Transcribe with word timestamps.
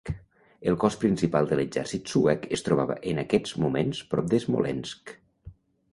El 0.71 0.77
cos 0.83 0.95
principal 1.03 1.49
de 1.51 1.59
l'exèrcit 1.59 2.09
suec 2.15 2.49
es 2.59 2.65
trobava 2.69 2.97
en 3.13 3.23
aquests 3.27 3.55
moments 3.67 4.01
prop 4.15 4.33
de 4.33 4.41
Smolensk. 4.47 5.15